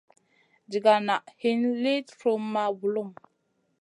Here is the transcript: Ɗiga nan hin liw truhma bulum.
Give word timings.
Ɗiga 0.69 0.93
nan 1.07 1.21
hin 1.41 1.59
liw 1.83 1.99
truhma 2.17 2.61
bulum. 2.79 3.09